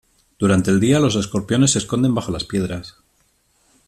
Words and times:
Durante 0.39 0.71
el 0.71 0.79
día 0.79 0.99
los 0.99 1.15
escorpiones 1.15 1.73
se 1.73 1.77
esconden 1.77 2.15
bajo 2.15 2.31
las 2.31 2.43
piedras. 2.45 2.95